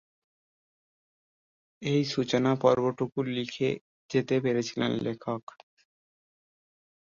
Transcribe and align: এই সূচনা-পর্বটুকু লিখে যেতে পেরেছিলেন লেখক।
এই 1.81 2.01
সূচনা-পর্বটুকু 2.05 3.19
লিখে 3.35 3.69
যেতে 4.09 4.35
পেরেছিলেন 4.43 4.91
লেখক। 5.05 5.43